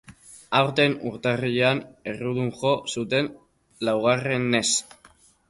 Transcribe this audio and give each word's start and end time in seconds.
Aurten, 0.59 0.95
urtarrilean, 1.09 1.81
errudun 2.13 2.49
jo 2.63 2.73
zuten 2.95 3.31
laugarrenez. 3.91 4.67